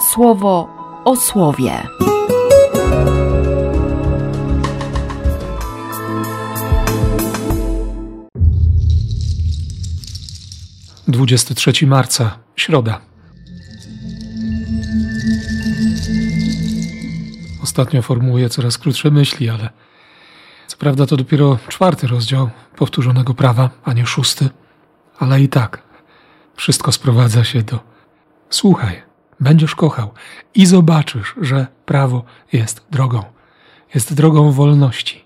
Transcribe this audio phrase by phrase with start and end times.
[0.00, 0.68] słowo
[1.04, 1.82] o słowie.
[11.08, 13.00] Dwudziesty trzeci marca, środa.
[17.62, 19.70] Ostatnio formułuję coraz krótsze myśli, ale
[20.66, 24.48] co prawda to dopiero czwarty rozdział powtórzonego prawa, a nie szósty,
[25.18, 25.82] ale i tak
[26.56, 27.80] wszystko sprowadza się do
[28.50, 29.07] słuchaj,
[29.40, 30.14] będziesz kochał
[30.54, 33.22] i zobaczysz, że prawo jest drogą.
[33.94, 35.24] Jest drogą wolności,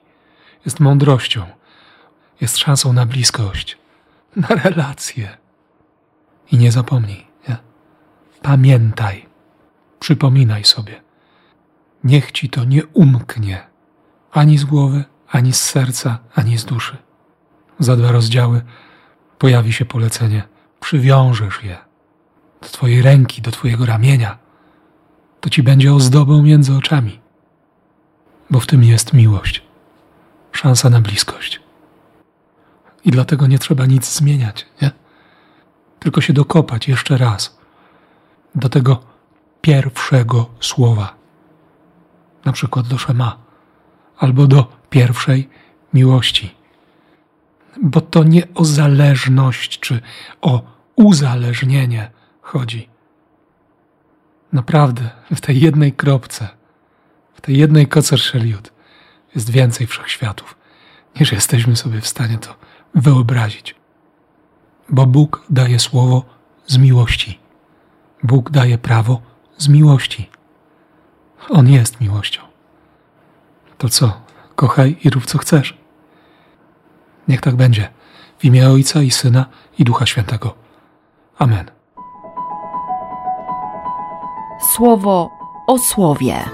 [0.65, 1.47] jest mądrością,
[2.41, 3.79] jest szansą na bliskość,
[4.37, 5.37] na relacje.
[6.53, 7.56] I nie zapomnij, nie?
[8.43, 9.27] pamiętaj,
[10.01, 11.03] przypominaj sobie.
[12.05, 13.67] Niech ci to nie umknie
[14.33, 16.97] ani z głowy, ani z serca, ani z duszy.
[17.79, 18.62] Za dwa rozdziały
[19.39, 20.42] pojawi się polecenie:
[20.81, 21.92] przywiążesz je
[22.83, 24.39] Twojej ręki, do Twojego ramienia.
[25.41, 27.20] To ci będzie ozdobą między oczami,
[28.51, 29.62] bo w tym jest miłość,
[30.53, 31.61] szansa na bliskość.
[33.05, 34.91] I dlatego nie trzeba nic zmieniać, nie?
[35.98, 37.59] Tylko się dokopać jeszcze raz
[38.55, 39.01] do tego
[39.61, 41.15] pierwszego słowa,
[42.45, 43.39] na przykład do Szema,
[44.19, 45.49] albo do pierwszej
[45.95, 46.55] miłości.
[47.83, 50.01] Bo to nie o zależność czy
[50.41, 50.62] o
[50.97, 52.22] uzależnienie
[52.53, 52.89] chodzi.
[54.53, 56.48] Naprawdę, w tej jednej kropce,
[57.34, 58.72] w tej jednej kocer szeliut
[59.34, 60.56] jest więcej wszechświatów,
[61.20, 62.55] niż jesteśmy sobie w stanie to
[62.94, 63.75] wyobrazić.
[64.89, 66.25] Bo Bóg daje słowo
[66.67, 67.39] z miłości.
[68.22, 69.22] Bóg daje prawo
[69.59, 70.31] z miłości.
[71.48, 72.42] On jest miłością.
[73.78, 74.20] To co?
[74.56, 75.78] Kochaj i rób co chcesz.
[77.28, 77.91] Niech tak będzie.
[78.39, 79.47] W imię Ojca i Syna
[79.78, 80.55] i Ducha Świętego.
[81.39, 81.81] Amen.
[84.77, 85.31] Słowo
[85.67, 86.45] o słowie.